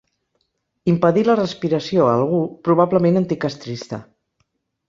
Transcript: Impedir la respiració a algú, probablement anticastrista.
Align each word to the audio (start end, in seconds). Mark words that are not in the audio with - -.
Impedir 0.93 1.25
la 1.27 1.35
respiració 1.41 2.07
a 2.07 2.17
algú, 2.21 2.41
probablement 2.69 3.21
anticastrista. 3.25 4.05